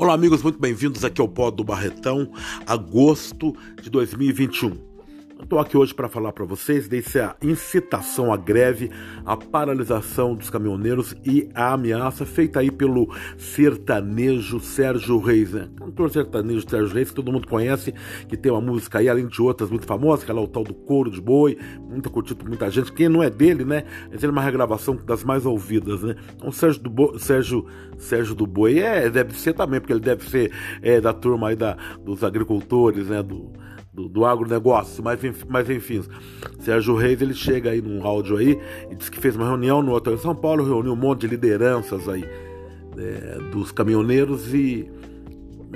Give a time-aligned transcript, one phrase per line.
[0.00, 2.30] Olá, amigos, muito bem-vindos aqui ao Pó do Barretão,
[2.64, 4.78] agosto de 2021.
[5.40, 8.90] Estou aqui hoje para falar para vocês dessa incitação à greve,
[9.24, 13.08] a paralisação dos caminhoneiros e a ameaça feita aí pelo
[13.38, 15.68] sertanejo Sérgio Reis, né?
[15.76, 17.94] Cantor sertanejo Sérgio Reis, que todo mundo conhece,
[18.28, 20.64] que tem uma música aí, além de outras muito famosas, que é lá o tal
[20.64, 21.56] do Couro de Boi,
[21.88, 22.92] muito curtido por muita gente.
[22.92, 23.84] Quem não é dele, né?
[24.10, 26.16] Essa é uma regravação das mais ouvidas, né?
[26.34, 27.64] Então, Sérgio do Sérgio,
[27.96, 30.52] Sérgio do Boi é, deve ser também, porque ele deve ser
[30.82, 33.22] é, da turma aí da, dos agricultores, né?
[33.22, 33.52] Do,
[33.98, 36.04] do, do agronegócio, mas, mas enfim,
[36.60, 38.56] Sérgio Reis ele chega aí num áudio aí
[38.88, 41.26] e diz que fez uma reunião no hotel em São Paulo, reuniu um monte de
[41.26, 42.24] lideranças aí
[42.96, 44.88] é, dos caminhoneiros e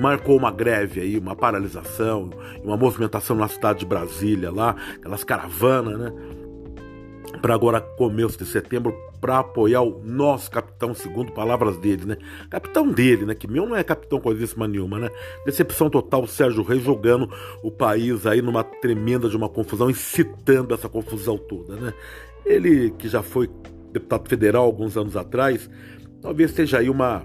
[0.00, 2.30] marcou uma greve aí, uma paralisação,
[2.62, 6.12] uma movimentação na cidade de Brasília lá, aquelas caravanas, né?
[7.40, 12.16] Para agora começo de setembro para apoiar o nosso capitão, segundo palavras dele, né?
[12.50, 13.34] Capitão dele, né?
[13.34, 15.10] Que meu não é capitão coisíssima nenhuma, né?
[15.46, 17.30] Decepção total, Sérgio Reis jogando
[17.62, 21.94] o país aí numa tremenda de uma confusão, incitando essa confusão toda, né?
[22.44, 23.48] Ele que já foi
[23.92, 25.70] deputado federal alguns anos atrás,
[26.20, 27.24] talvez seja aí uma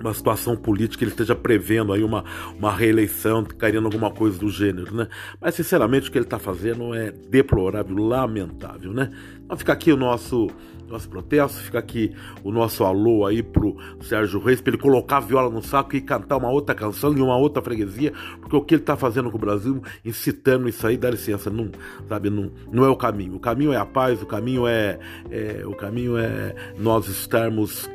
[0.00, 2.24] uma situação política, ele esteja prevendo aí uma,
[2.58, 5.08] uma reeleição, querendo alguma coisa do gênero, né?
[5.40, 9.10] Mas, sinceramente, o que ele está fazendo é deplorável, lamentável, né?
[9.44, 10.48] Então fica aqui o nosso,
[10.88, 15.20] nosso protesto, fica aqui o nosso alô aí pro Sérgio Reis, para ele colocar a
[15.20, 18.74] viola no saco e cantar uma outra canção em uma outra freguesia, porque o que
[18.74, 21.70] ele está fazendo com o Brasil, incitando isso aí, dá licença, não,
[22.08, 23.36] sabe, não, não é o caminho.
[23.36, 24.98] O caminho é a paz, o caminho é,
[25.30, 27.88] é o caminho é nós estarmos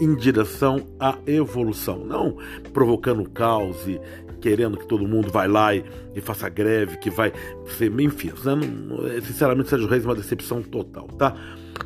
[0.00, 2.36] em direção à evolução, não
[2.72, 4.00] provocando caos e
[4.40, 5.84] querendo que todo mundo vai lá e,
[6.14, 7.32] e faça greve, que vai
[7.76, 9.20] ser, enfim, né?
[9.22, 11.36] sinceramente Sérgio Reis é uma decepção total, tá?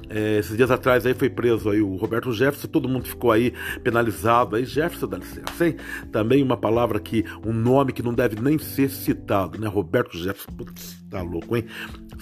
[0.08, 3.52] É, esses dias atrás aí foi preso aí o Roberto Jefferson, todo mundo ficou aí
[3.82, 5.76] penalizado aí, Jefferson dá licença, hein?
[6.12, 9.66] Também uma palavra que, um nome que não deve nem ser citado, né?
[9.66, 11.64] Roberto Jefferson, putz, tá louco, hein?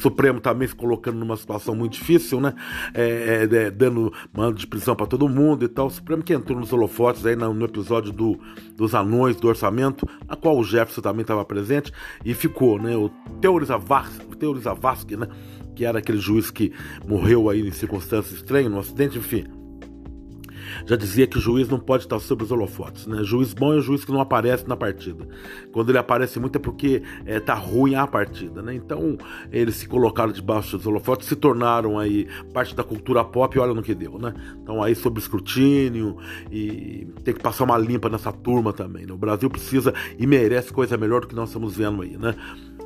[0.02, 2.54] Supremo também se colocando numa situação muito difícil, né?
[2.92, 5.86] É, é, é dando mando de prisão para todo mundo e tal.
[5.86, 8.38] O Supremo que entrou nos holofotes aí no, no episódio do,
[8.76, 11.92] dos anões do orçamento, a qual o Jefferson também estava presente
[12.24, 12.96] e ficou, né?
[12.96, 13.08] O
[13.40, 15.28] Teoriza Vasque, né?
[15.74, 16.72] Que era aquele juiz que
[17.06, 19.61] morreu aí em circunstâncias estranhas, no acidente, enfim
[20.86, 23.06] já dizia que o juiz não pode estar sobre os holofotes.
[23.06, 23.22] Né?
[23.24, 25.26] Juiz bom é o juiz que não aparece na partida.
[25.72, 28.62] Quando ele aparece muito é porque é, tá ruim a partida.
[28.62, 28.74] Né?
[28.74, 29.16] Então
[29.50, 33.74] eles se colocaram debaixo dos holofotes, se tornaram aí parte da cultura pop e olha
[33.74, 34.18] no que deu.
[34.18, 34.34] Né?
[34.62, 36.16] Então aí sob escrutínio
[36.50, 39.06] e tem que passar uma limpa nessa turma também.
[39.06, 39.12] Né?
[39.12, 42.16] O Brasil precisa e merece coisa melhor do que nós estamos vendo aí.
[42.16, 42.34] Né?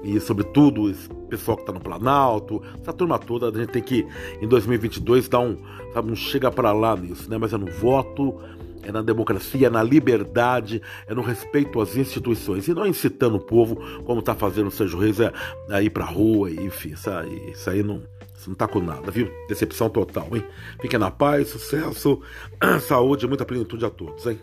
[0.03, 4.07] E sobretudo esse pessoal que está no Planalto, essa turma toda, a gente tem que
[4.41, 5.57] em 2022 dar um,
[5.93, 7.39] sabe, um chega para lá nisso, né?
[7.39, 8.39] Mas é no voto,
[8.83, 13.41] é na democracia, é na liberdade, é no respeito às instituições e não incitando o
[13.41, 15.33] povo como está fazendo o Sérgio Reis é,
[15.71, 18.03] a ir para rua, enfim, isso aí, isso aí não
[18.37, 19.31] isso não tá com nada, viu?
[19.49, 20.45] Decepção total, hein?
[20.81, 22.21] Fiquem na paz, sucesso,
[22.87, 24.39] saúde e muita plenitude a todos, hein?